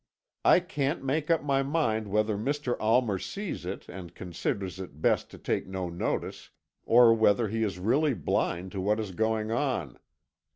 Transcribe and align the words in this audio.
I 0.43 0.61
can't 0.61 1.03
make 1.03 1.29
up 1.29 1.43
my 1.43 1.61
mind 1.61 2.07
whether 2.07 2.35
Mr. 2.35 2.75
Almer 2.79 3.19
sees 3.19 3.67
it, 3.67 3.87
and 3.87 4.15
considers 4.15 4.79
it 4.79 4.99
best 4.99 5.29
to 5.29 5.37
take 5.37 5.67
no 5.67 5.89
notice, 5.91 6.49
or 6.83 7.13
whether 7.13 7.49
he 7.49 7.61
is 7.61 7.77
really 7.77 8.15
blind 8.15 8.71
to 8.71 8.81
what 8.81 8.99
is 8.99 9.11
going 9.11 9.51
on. 9.51 9.99